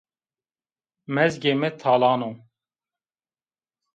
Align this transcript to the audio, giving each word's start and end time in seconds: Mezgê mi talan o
Mezgê 1.13 1.53
mi 1.61 1.69
talan 1.81 2.21
o 2.29 2.31